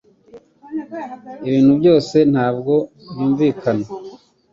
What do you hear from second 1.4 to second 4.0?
Ibintu byose ntabwo byumvikana